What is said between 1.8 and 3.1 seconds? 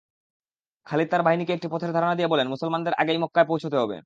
ধারণা দিয়ে বলেন, মুসলমানদের